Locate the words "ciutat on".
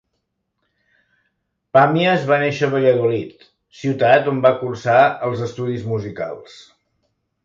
3.81-4.39